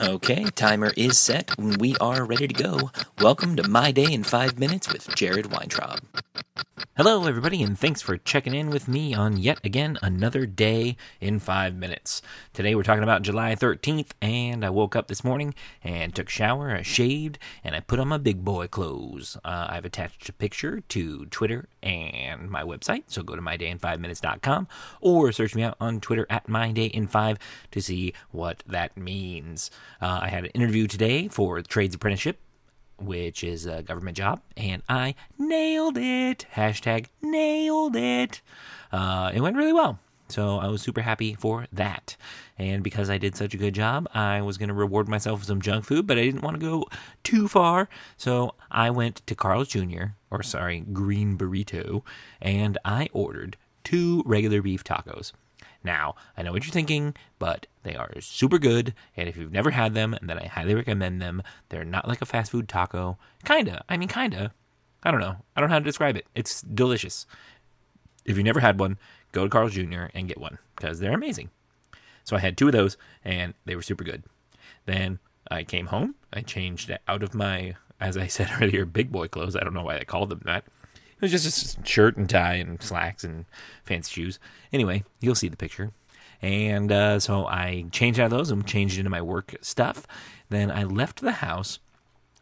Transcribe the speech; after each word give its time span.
Okay, 0.00 0.44
timer 0.54 0.92
is 0.96 1.18
set. 1.18 1.50
We 1.58 1.96
are 1.96 2.24
ready 2.24 2.46
to 2.46 2.54
go. 2.54 2.92
Welcome 3.20 3.56
to 3.56 3.68
My 3.68 3.90
Day 3.90 4.12
in 4.12 4.22
5 4.22 4.56
Minutes 4.56 4.92
with 4.92 5.12
Jared 5.16 5.50
Weintraub. 5.50 5.98
Hello, 6.96 7.26
everybody, 7.26 7.62
and 7.62 7.78
thanks 7.78 8.02
for 8.02 8.16
checking 8.16 8.54
in 8.54 8.70
with 8.70 8.88
me 8.88 9.14
on 9.14 9.36
yet 9.36 9.58
again 9.64 9.98
another 10.02 10.46
day 10.46 10.96
in 11.20 11.38
5 11.38 11.74
minutes. 11.74 12.22
Today 12.52 12.74
we're 12.74 12.82
talking 12.82 13.02
about 13.02 13.22
July 13.22 13.54
13th, 13.54 14.10
and 14.20 14.64
I 14.64 14.70
woke 14.70 14.94
up 14.94 15.08
this 15.08 15.24
morning 15.24 15.54
and 15.82 16.14
took 16.14 16.28
a 16.28 16.30
shower, 16.30 16.74
I 16.74 16.82
shaved, 16.82 17.38
and 17.62 17.74
I 17.74 17.80
put 17.80 17.98
on 17.98 18.08
my 18.08 18.18
big 18.18 18.44
boy 18.44 18.66
clothes. 18.66 19.36
Uh, 19.44 19.66
I've 19.70 19.84
attached 19.84 20.28
a 20.28 20.32
picture 20.32 20.80
to 20.80 21.26
Twitter 21.26 21.68
and 21.82 22.50
my 22.50 22.62
website, 22.62 23.04
so 23.06 23.22
go 23.22 23.36
to 23.36 23.42
mydayin5minutes.com 23.42 24.68
or 25.00 25.32
search 25.32 25.54
me 25.54 25.62
out 25.62 25.76
on 25.80 26.00
Twitter 26.00 26.26
at 26.28 26.48
mydayin5 26.48 27.38
to 27.70 27.80
see 27.80 28.12
what 28.30 28.62
that 28.66 28.96
means. 28.96 29.70
Uh, 30.00 30.20
I 30.22 30.28
had 30.28 30.44
an 30.44 30.50
interview 30.50 30.86
today 30.86 31.28
for 31.28 31.62
Trades 31.62 31.94
Apprenticeship 31.94 32.40
which 32.98 33.42
is 33.44 33.66
a 33.66 33.82
government 33.82 34.16
job, 34.16 34.40
and 34.56 34.82
I 34.88 35.14
nailed 35.38 35.96
it. 35.96 36.46
Hashtag 36.54 37.06
nailed 37.22 37.96
it. 37.96 38.40
Uh, 38.92 39.30
it 39.34 39.40
went 39.40 39.56
really 39.56 39.72
well. 39.72 39.98
So 40.28 40.58
I 40.58 40.66
was 40.68 40.82
super 40.82 41.00
happy 41.00 41.34
for 41.34 41.66
that. 41.72 42.16
And 42.58 42.82
because 42.84 43.08
I 43.08 43.16
did 43.16 43.34
such 43.34 43.54
a 43.54 43.58
good 43.58 43.74
job, 43.74 44.08
I 44.12 44.42
was 44.42 44.58
going 44.58 44.68
to 44.68 44.74
reward 44.74 45.08
myself 45.08 45.40
with 45.40 45.48
some 45.48 45.62
junk 45.62 45.86
food, 45.86 46.06
but 46.06 46.18
I 46.18 46.22
didn't 46.22 46.42
want 46.42 46.60
to 46.60 46.66
go 46.66 46.86
too 47.24 47.48
far. 47.48 47.88
So 48.18 48.54
I 48.70 48.90
went 48.90 49.26
to 49.26 49.34
Carl's 49.34 49.68
Jr., 49.68 50.08
or 50.30 50.42
sorry, 50.42 50.80
Green 50.80 51.38
Burrito, 51.38 52.02
and 52.42 52.76
I 52.84 53.08
ordered 53.12 53.56
two 53.84 54.22
regular 54.26 54.60
beef 54.60 54.84
tacos. 54.84 55.32
Now, 55.84 56.16
I 56.36 56.42
know 56.42 56.52
what 56.52 56.64
you're 56.64 56.72
thinking, 56.72 57.14
but 57.38 57.66
they 57.82 57.94
are 57.94 58.10
super 58.20 58.58
good, 58.58 58.94
and 59.16 59.28
if 59.28 59.36
you've 59.36 59.52
never 59.52 59.70
had 59.70 59.94
them, 59.94 60.16
then 60.20 60.38
I 60.38 60.46
highly 60.46 60.74
recommend 60.74 61.22
them. 61.22 61.42
They're 61.68 61.84
not 61.84 62.08
like 62.08 62.20
a 62.20 62.26
fast 62.26 62.50
food 62.50 62.68
taco. 62.68 63.16
Kinda. 63.44 63.84
I 63.88 63.96
mean, 63.96 64.08
kinda. 64.08 64.52
I 65.02 65.10
don't 65.10 65.20
know. 65.20 65.36
I 65.54 65.60
don't 65.60 65.70
know 65.70 65.74
how 65.74 65.78
to 65.78 65.84
describe 65.84 66.16
it. 66.16 66.26
It's 66.34 66.62
delicious. 66.62 67.26
If 68.24 68.36
you 68.36 68.42
never 68.42 68.60
had 68.60 68.80
one, 68.80 68.98
go 69.32 69.44
to 69.44 69.50
Carl's 69.50 69.72
Jr. 69.72 70.06
and 70.14 70.28
get 70.28 70.38
one, 70.38 70.58
because 70.76 70.98
they're 70.98 71.14
amazing. 71.14 71.50
So 72.24 72.36
I 72.36 72.40
had 72.40 72.58
two 72.58 72.66
of 72.66 72.72
those, 72.72 72.96
and 73.24 73.54
they 73.64 73.76
were 73.76 73.82
super 73.82 74.04
good. 74.04 74.24
Then 74.84 75.20
I 75.50 75.64
came 75.64 75.86
home. 75.86 76.16
I 76.32 76.42
changed 76.42 76.94
out 77.06 77.22
of 77.22 77.34
my, 77.34 77.76
as 78.00 78.18
I 78.18 78.26
said 78.26 78.50
earlier, 78.60 78.84
big 78.84 79.12
boy 79.12 79.28
clothes. 79.28 79.56
I 79.56 79.60
don't 79.60 79.74
know 79.74 79.84
why 79.84 79.98
I 79.98 80.04
called 80.04 80.30
them 80.30 80.42
that. 80.44 80.64
It 81.20 81.22
was 81.22 81.32
just 81.32 81.78
a 81.78 81.86
shirt 81.86 82.16
and 82.16 82.30
tie 82.30 82.54
and 82.54 82.80
slacks 82.80 83.24
and 83.24 83.44
fancy 83.84 84.12
shoes. 84.12 84.38
Anyway, 84.72 85.04
you'll 85.20 85.34
see 85.34 85.48
the 85.48 85.56
picture. 85.56 85.90
And 86.40 86.92
uh, 86.92 87.18
so 87.18 87.46
I 87.46 87.86
changed 87.90 88.20
out 88.20 88.26
of 88.26 88.30
those 88.30 88.50
and 88.50 88.64
changed 88.64 88.98
into 88.98 89.10
my 89.10 89.20
work 89.20 89.56
stuff. 89.60 90.06
Then 90.48 90.70
I 90.70 90.84
left 90.84 91.20
the 91.20 91.32
house 91.32 91.80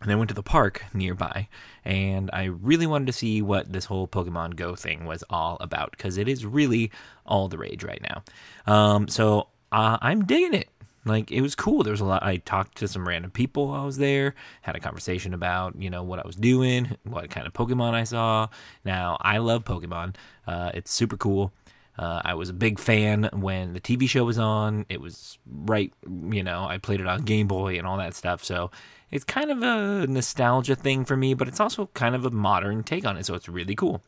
and 0.00 0.10
I 0.10 0.16
went 0.16 0.28
to 0.28 0.34
the 0.34 0.42
park 0.42 0.84
nearby. 0.92 1.48
And 1.84 2.30
I 2.32 2.44
really 2.44 2.86
wanted 2.86 3.06
to 3.06 3.12
see 3.12 3.40
what 3.42 3.72
this 3.72 3.84
whole 3.84 4.08
Pokemon 4.08 4.56
Go 4.56 4.74
thing 4.74 5.04
was 5.04 5.22
all 5.30 5.56
about 5.60 5.92
because 5.92 6.18
it 6.18 6.26
is 6.26 6.44
really 6.44 6.90
all 7.24 7.48
the 7.48 7.58
rage 7.58 7.84
right 7.84 8.02
now. 8.02 8.22
Um, 8.66 9.06
so 9.06 9.48
uh, 9.70 9.98
I'm 10.00 10.24
digging 10.24 10.54
it 10.54 10.68
like 11.04 11.30
it 11.30 11.40
was 11.40 11.54
cool. 11.54 11.82
There 11.82 11.92
was 11.92 12.00
a 12.00 12.04
lot. 12.04 12.22
I 12.22 12.38
talked 12.38 12.78
to 12.78 12.88
some 12.88 13.06
random 13.06 13.30
people 13.30 13.68
while 13.68 13.82
I 13.82 13.84
was 13.84 13.98
there, 13.98 14.34
had 14.62 14.76
a 14.76 14.80
conversation 14.80 15.34
about 15.34 15.80
you 15.80 15.90
know 15.90 16.02
what 16.02 16.18
I 16.18 16.26
was 16.26 16.36
doing, 16.36 16.96
what 17.04 17.30
kind 17.30 17.46
of 17.46 17.52
Pokemon 17.52 17.94
I 17.94 18.04
saw. 18.04 18.48
Now 18.84 19.18
I 19.20 19.38
love 19.38 19.64
Pokemon. 19.64 20.16
Uh, 20.46 20.70
it's 20.74 20.92
super 20.92 21.16
cool. 21.16 21.52
Uh, 21.96 22.20
I 22.24 22.34
was 22.34 22.48
a 22.48 22.52
big 22.52 22.78
fan 22.78 23.30
when 23.32 23.72
the 23.72 23.80
TV 23.80 24.08
show 24.08 24.24
was 24.24 24.38
on. 24.38 24.84
It 24.88 25.00
was 25.00 25.38
right, 25.46 25.92
you 26.30 26.42
know, 26.42 26.64
I 26.64 26.78
played 26.78 27.00
it 27.00 27.06
on 27.06 27.22
Game 27.22 27.46
Boy 27.46 27.78
and 27.78 27.86
all 27.86 27.98
that 27.98 28.14
stuff. 28.14 28.42
So 28.42 28.72
it's 29.12 29.24
kind 29.24 29.52
of 29.52 29.62
a 29.62 30.06
nostalgia 30.08 30.74
thing 30.74 31.04
for 31.04 31.16
me, 31.16 31.34
but 31.34 31.46
it's 31.46 31.60
also 31.60 31.88
kind 31.94 32.16
of 32.16 32.26
a 32.26 32.30
modern 32.30 32.82
take 32.82 33.06
on 33.06 33.16
it. 33.16 33.24
So 33.26 33.34
it's 33.34 33.48
really 33.48 33.76
cool. 33.76 34.02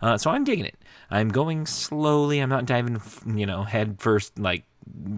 Uh, 0.00 0.16
so 0.16 0.30
I'm 0.30 0.44
digging 0.44 0.64
it. 0.64 0.78
I'm 1.10 1.30
going 1.30 1.66
slowly. 1.66 2.38
I'm 2.38 2.48
not 2.48 2.64
diving, 2.64 3.00
you 3.26 3.44
know, 3.44 3.64
head 3.64 3.96
first 3.98 4.38
like 4.38 4.64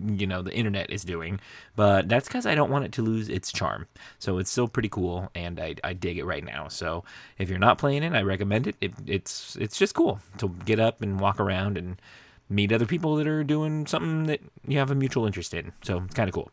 you 0.06 0.26
know 0.26 0.42
the 0.42 0.54
internet 0.54 0.90
is 0.90 1.04
doing 1.04 1.40
but 1.76 2.08
that's 2.08 2.28
because 2.28 2.46
i 2.46 2.54
don't 2.54 2.70
want 2.70 2.84
it 2.84 2.92
to 2.92 3.02
lose 3.02 3.28
its 3.28 3.52
charm 3.52 3.86
so 4.18 4.38
it's 4.38 4.50
still 4.50 4.68
pretty 4.68 4.88
cool 4.88 5.30
and 5.34 5.58
I, 5.58 5.74
I 5.82 5.92
dig 5.92 6.18
it 6.18 6.24
right 6.24 6.44
now 6.44 6.68
so 6.68 7.04
if 7.38 7.48
you're 7.48 7.58
not 7.58 7.78
playing 7.78 8.02
it 8.02 8.12
i 8.12 8.22
recommend 8.22 8.66
it. 8.66 8.76
it 8.80 8.92
it's 9.06 9.56
it's 9.56 9.78
just 9.78 9.94
cool 9.94 10.20
to 10.38 10.48
get 10.64 10.78
up 10.78 11.02
and 11.02 11.18
walk 11.18 11.40
around 11.40 11.76
and 11.76 12.00
meet 12.48 12.72
other 12.72 12.86
people 12.86 13.16
that 13.16 13.26
are 13.26 13.42
doing 13.42 13.86
something 13.86 14.24
that 14.24 14.40
you 14.66 14.78
have 14.78 14.90
a 14.90 14.94
mutual 14.94 15.26
interest 15.26 15.54
in 15.54 15.72
so 15.82 16.02
it's 16.04 16.14
kind 16.14 16.28
of 16.28 16.34
cool 16.34 16.50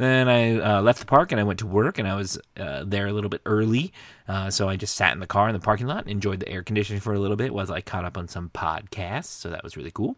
then 0.00 0.30
I 0.30 0.58
uh, 0.58 0.80
left 0.80 1.00
the 1.00 1.04
park 1.04 1.30
and 1.30 1.38
I 1.38 1.44
went 1.44 1.58
to 1.58 1.66
work, 1.66 1.98
and 1.98 2.08
I 2.08 2.14
was 2.14 2.38
uh, 2.58 2.84
there 2.86 3.06
a 3.06 3.12
little 3.12 3.28
bit 3.28 3.42
early. 3.44 3.92
Uh, 4.26 4.48
so 4.48 4.66
I 4.66 4.76
just 4.76 4.96
sat 4.96 5.12
in 5.12 5.20
the 5.20 5.26
car 5.26 5.46
in 5.46 5.52
the 5.52 5.60
parking 5.60 5.86
lot 5.86 6.04
and 6.04 6.10
enjoyed 6.10 6.40
the 6.40 6.48
air 6.48 6.62
conditioning 6.62 7.00
for 7.00 7.12
a 7.12 7.18
little 7.18 7.36
bit 7.36 7.52
while 7.52 7.70
I 7.70 7.82
caught 7.82 8.06
up 8.06 8.16
on 8.16 8.26
some 8.26 8.48
podcasts. 8.48 9.26
So 9.26 9.50
that 9.50 9.62
was 9.62 9.76
really 9.76 9.90
cool. 9.90 10.16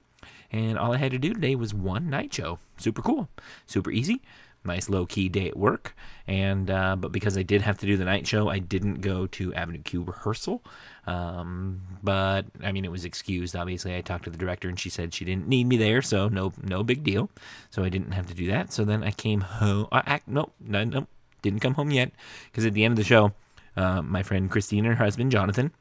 And 0.50 0.78
all 0.78 0.92
I 0.92 0.98
had 0.98 1.12
to 1.12 1.18
do 1.18 1.32
today 1.32 1.54
was 1.54 1.74
one 1.74 2.10
night 2.10 2.32
show. 2.32 2.58
Super 2.76 3.02
cool, 3.02 3.28
super 3.66 3.90
easy. 3.90 4.22
Nice 4.64 4.88
low 4.88 5.06
key 5.06 5.28
day 5.28 5.48
at 5.48 5.56
work, 5.56 5.92
and 6.28 6.70
uh, 6.70 6.94
but 6.94 7.10
because 7.10 7.36
I 7.36 7.42
did 7.42 7.62
have 7.62 7.78
to 7.78 7.86
do 7.86 7.96
the 7.96 8.04
night 8.04 8.28
show, 8.28 8.48
I 8.48 8.60
didn't 8.60 9.00
go 9.00 9.26
to 9.26 9.52
Avenue 9.54 9.82
Q 9.82 10.04
rehearsal. 10.04 10.62
Um, 11.04 11.82
but 12.00 12.46
I 12.62 12.70
mean, 12.70 12.84
it 12.84 12.92
was 12.92 13.04
excused. 13.04 13.56
Obviously, 13.56 13.96
I 13.96 14.02
talked 14.02 14.22
to 14.22 14.30
the 14.30 14.38
director, 14.38 14.68
and 14.68 14.78
she 14.78 14.88
said 14.88 15.14
she 15.14 15.24
didn't 15.24 15.48
need 15.48 15.66
me 15.66 15.76
there, 15.76 16.00
so 16.00 16.28
no, 16.28 16.52
no 16.62 16.84
big 16.84 17.02
deal. 17.02 17.28
So 17.70 17.82
I 17.82 17.88
didn't 17.88 18.12
have 18.12 18.28
to 18.28 18.34
do 18.34 18.46
that. 18.52 18.72
So 18.72 18.84
then 18.84 19.02
I 19.02 19.10
came 19.10 19.40
home. 19.40 19.88
I, 19.90 20.20
nope, 20.28 20.52
no, 20.60 20.84
nope, 20.84 21.08
didn't 21.42 21.58
come 21.58 21.74
home 21.74 21.90
yet 21.90 22.12
because 22.50 22.64
at 22.64 22.72
the 22.72 22.84
end 22.84 22.92
of 22.92 22.98
the 22.98 23.04
show, 23.04 23.32
uh, 23.76 24.00
my 24.00 24.22
friend 24.22 24.48
Christine 24.48 24.86
and 24.86 24.94
her 24.96 25.04
husband 25.04 25.32
Jonathan, 25.32 25.72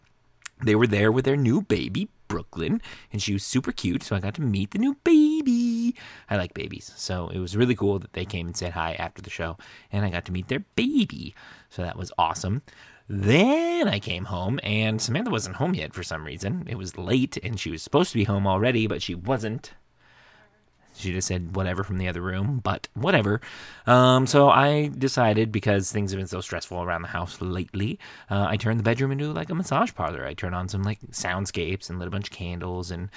they 0.64 0.76
were 0.76 0.88
there 0.88 1.12
with 1.12 1.26
their 1.26 1.38
new 1.38 1.62
baby 1.62 2.10
Brooklyn, 2.32 2.82
and 3.12 3.22
she 3.22 3.34
was 3.34 3.44
super 3.44 3.74
cute. 3.74 4.04
So 4.04 4.16
I 4.16 4.22
got 4.22 4.36
to 4.36 4.42
meet 4.42 4.72
the 4.72 4.78
new 4.78 4.96
baby. 5.04 5.96
I 6.30 6.38
like 6.38 6.54
babies, 6.54 6.94
so 6.96 7.28
it 7.28 7.40
was 7.40 7.58
really 7.58 7.76
cool 7.76 8.00
that 8.00 8.14
they 8.14 8.24
came 8.24 8.48
and 8.48 8.56
said 8.56 8.72
hi 8.72 8.94
after 8.94 9.22
the 9.22 9.30
show, 9.30 9.58
and 9.92 10.06
I 10.06 10.10
got 10.10 10.24
to 10.26 10.32
meet 10.32 10.48
their 10.48 10.64
baby. 10.78 11.36
So 11.70 11.82
that 11.82 11.98
was 11.98 12.14
awesome. 12.18 12.62
Then 13.10 13.90
I 13.90 14.00
came 14.00 14.26
home, 14.26 14.62
and 14.64 15.02
Samantha 15.02 15.30
wasn't 15.30 15.58
home 15.58 15.74
yet 15.74 15.94
for 15.94 16.04
some 16.04 16.26
reason. 16.26 16.66
It 16.70 16.78
was 16.78 16.98
late, 16.98 17.38
and 17.44 17.60
she 17.60 17.70
was 17.70 17.84
supposed 17.84 18.12
to 18.12 18.18
be 18.18 18.24
home 18.24 18.48
already, 18.48 18.88
but 18.88 19.02
she 19.02 19.14
wasn't. 19.14 19.74
She 21.02 21.12
just 21.12 21.28
said 21.28 21.56
whatever 21.56 21.84
from 21.84 21.98
the 21.98 22.08
other 22.08 22.22
room, 22.22 22.62
but 22.64 22.88
whatever. 22.94 23.42
Um, 23.88 24.28
so 24.28 24.50
I 24.50 24.88
decided 24.88 25.52
because 25.52 25.92
things 25.92 26.12
have 26.12 26.20
been 26.20 26.28
so 26.28 26.42
stressful 26.42 26.82
around 26.82 27.02
the 27.02 27.10
house 27.10 27.42
lately, 27.42 28.00
uh, 28.30 28.46
I 28.48 28.58
turned 28.58 28.80
the 28.80 28.84
bedroom 28.84 29.12
into 29.12 29.32
like 29.32 29.50
a 29.50 29.56
massage 29.56 29.94
parlor. 29.94 30.26
I 30.26 30.34
turned 30.34 30.56
on 30.56 30.70
some 30.70 30.84
like 30.84 31.00
soundscapes 31.12 31.90
and 31.90 32.00
lit 32.00 32.08
a 32.08 32.12
bunch 32.12 32.28
of 32.28 32.36
candles 32.36 32.92
and 32.92 33.10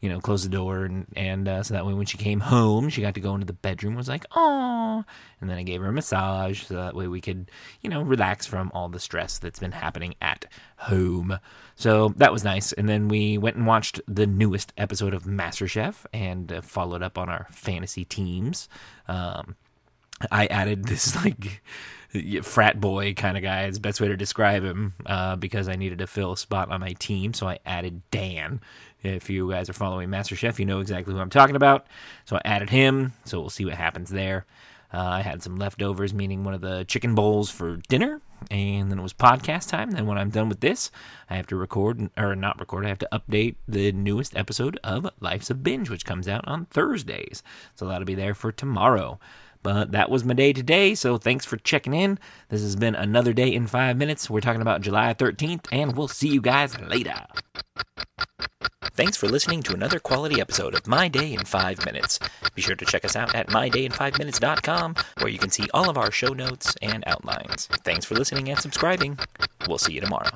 you 0.00 0.08
know, 0.08 0.20
close 0.20 0.42
the 0.42 0.48
door, 0.48 0.84
and 0.84 1.06
and 1.16 1.48
uh, 1.48 1.62
so 1.62 1.74
that 1.74 1.86
way 1.86 1.94
when 1.94 2.06
she 2.06 2.18
came 2.18 2.40
home, 2.40 2.88
she 2.88 3.02
got 3.02 3.14
to 3.14 3.20
go 3.20 3.34
into 3.34 3.46
the 3.46 3.52
bedroom. 3.52 3.94
Was 3.94 4.08
like, 4.08 4.24
oh, 4.34 5.04
and 5.40 5.50
then 5.50 5.58
I 5.58 5.62
gave 5.62 5.80
her 5.80 5.88
a 5.88 5.92
massage, 5.92 6.64
so 6.64 6.74
that 6.74 6.94
way 6.94 7.08
we 7.08 7.20
could, 7.20 7.50
you 7.80 7.90
know, 7.90 8.02
relax 8.02 8.46
from 8.46 8.70
all 8.74 8.88
the 8.88 9.00
stress 9.00 9.38
that's 9.38 9.58
been 9.58 9.72
happening 9.72 10.14
at 10.20 10.46
home. 10.76 11.38
So 11.74 12.14
that 12.16 12.32
was 12.32 12.44
nice. 12.44 12.72
And 12.72 12.88
then 12.88 13.08
we 13.08 13.38
went 13.38 13.56
and 13.56 13.66
watched 13.66 14.00
the 14.08 14.26
newest 14.26 14.72
episode 14.76 15.14
of 15.14 15.24
MasterChef 15.24 16.06
and 16.12 16.52
uh, 16.52 16.60
followed 16.62 17.02
up 17.02 17.18
on 17.18 17.28
our 17.28 17.46
fantasy 17.50 18.04
teams. 18.04 18.68
Um, 19.08 19.56
I 20.30 20.46
added 20.46 20.84
this 20.84 21.14
like 21.24 21.62
frat 22.42 22.80
boy 22.80 23.14
kind 23.14 23.36
of 23.36 23.42
guy 23.42 23.66
is 23.66 23.74
the 23.74 23.80
best 23.80 24.00
way 24.00 24.08
to 24.08 24.16
describe 24.16 24.62
him 24.62 24.94
uh, 25.04 25.36
because 25.36 25.68
I 25.68 25.76
needed 25.76 25.98
to 25.98 26.06
fill 26.06 26.32
a 26.32 26.36
spot 26.36 26.70
on 26.70 26.80
my 26.80 26.94
team. 26.94 27.34
So 27.34 27.48
I 27.48 27.58
added 27.66 28.02
Dan. 28.10 28.60
If 29.06 29.30
you 29.30 29.50
guys 29.50 29.70
are 29.70 29.74
following 29.74 30.08
MasterChef, 30.08 30.58
you 30.58 30.66
know 30.66 30.80
exactly 30.80 31.14
who 31.14 31.20
I'm 31.20 31.30
talking 31.30 31.56
about. 31.56 31.86
So 32.24 32.36
I 32.36 32.42
added 32.44 32.70
him. 32.70 33.12
So 33.24 33.40
we'll 33.40 33.50
see 33.50 33.64
what 33.64 33.74
happens 33.74 34.10
there. 34.10 34.46
Uh, 34.92 34.98
I 34.98 35.20
had 35.20 35.42
some 35.42 35.56
leftovers, 35.56 36.14
meaning 36.14 36.44
one 36.44 36.54
of 36.54 36.60
the 36.60 36.84
chicken 36.84 37.14
bowls 37.14 37.50
for 37.50 37.76
dinner, 37.88 38.20
and 38.50 38.90
then 38.90 38.98
it 38.98 39.02
was 39.02 39.12
podcast 39.12 39.68
time. 39.68 39.90
Then 39.90 40.06
when 40.06 40.16
I'm 40.16 40.30
done 40.30 40.48
with 40.48 40.60
this, 40.60 40.90
I 41.28 41.36
have 41.36 41.46
to 41.48 41.56
record 41.56 42.10
or 42.16 42.36
not 42.36 42.58
record. 42.60 42.86
I 42.86 42.88
have 42.88 42.98
to 43.00 43.08
update 43.12 43.56
the 43.66 43.92
newest 43.92 44.36
episode 44.36 44.78
of 44.84 45.08
Life's 45.20 45.50
a 45.50 45.54
Binge, 45.54 45.90
which 45.90 46.06
comes 46.06 46.28
out 46.28 46.46
on 46.46 46.66
Thursdays. 46.66 47.42
So 47.74 47.86
that'll 47.86 48.04
be 48.04 48.14
there 48.14 48.34
for 48.34 48.52
tomorrow. 48.52 49.18
But 49.62 49.90
that 49.90 50.10
was 50.10 50.24
my 50.24 50.34
day 50.34 50.52
today, 50.52 50.94
so 50.94 51.18
thanks 51.18 51.44
for 51.44 51.56
checking 51.56 51.92
in. 51.92 52.20
This 52.50 52.62
has 52.62 52.76
been 52.76 52.94
another 52.94 53.32
day 53.32 53.52
in 53.52 53.66
five 53.66 53.96
minutes. 53.96 54.30
We're 54.30 54.40
talking 54.40 54.62
about 54.62 54.80
July 54.80 55.12
13th, 55.12 55.66
and 55.72 55.96
we'll 55.96 56.06
see 56.06 56.28
you 56.28 56.40
guys 56.40 56.78
later. 56.80 57.26
Thanks 58.96 59.18
for 59.18 59.28
listening 59.28 59.62
to 59.64 59.74
another 59.74 59.98
quality 59.98 60.40
episode 60.40 60.74
of 60.74 60.86
My 60.86 61.06
Day 61.06 61.34
in 61.34 61.44
5 61.44 61.84
Minutes. 61.84 62.18
Be 62.54 62.62
sure 62.62 62.76
to 62.76 62.84
check 62.86 63.04
us 63.04 63.14
out 63.14 63.34
at 63.34 63.48
mydayin5minutes.com, 63.48 64.94
where 65.18 65.28
you 65.28 65.38
can 65.38 65.50
see 65.50 65.68
all 65.74 65.90
of 65.90 65.98
our 65.98 66.10
show 66.10 66.32
notes 66.32 66.74
and 66.80 67.04
outlines. 67.06 67.66
Thanks 67.84 68.06
for 68.06 68.14
listening 68.14 68.48
and 68.48 68.58
subscribing. 68.58 69.18
We'll 69.68 69.76
see 69.76 69.92
you 69.92 70.00
tomorrow. 70.00 70.30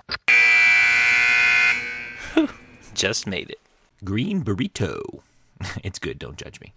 Just 2.95 3.27
made 3.27 3.49
it. 3.49 3.61
Green 4.05 4.45
burrito. 4.45 5.21
It's 5.83 5.99
good, 5.99 6.19
don't 6.19 6.37
judge 6.37 6.61
me. 6.61 6.75